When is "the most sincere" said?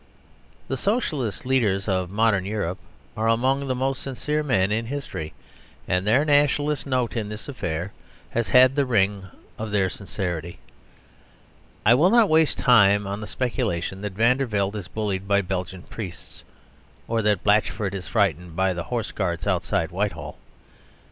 3.67-4.41